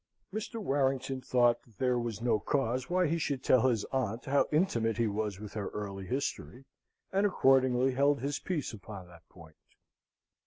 [0.33, 0.59] Mr.
[0.59, 4.97] Warrington thought that there was no cause why he should tell his aunt how intimate
[4.97, 6.65] he was with her early history,
[7.11, 9.57] and accordingly held his peace upon that point.